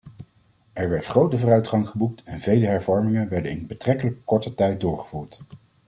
Er 0.73 0.89
werd 0.89 1.05
grote 1.05 1.37
vooruitgang 1.37 1.87
geboekt 1.89 2.23
en 2.23 2.39
vele 2.39 2.65
hervormingen 2.65 3.29
werden 3.29 3.51
in 3.51 3.67
betrekkelijk 3.67 4.25
korte 4.25 4.53
tijd 4.53 4.81
doorgevoerd. 4.81 5.39